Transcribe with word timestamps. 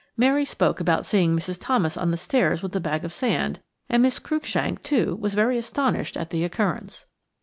Mary 0.17 0.43
spoke 0.45 0.79
about 0.79 1.05
seeing 1.05 1.35
Mrs. 1.37 1.59
Thomas 1.61 1.95
on 1.95 2.09
the 2.09 2.17
stairs 2.17 2.63
with 2.63 2.71
the 2.71 2.79
bag 2.79 3.05
of 3.05 3.13
sand, 3.13 3.59
and 3.87 4.01
Miss 4.01 4.17
Cruikshank, 4.17 4.81
too, 4.81 5.15
was 5.21 5.35
very 5.35 5.59
astonished 5.59 6.17
at 6.17 6.31
the 6.31 6.43
occurrence. 6.43 7.05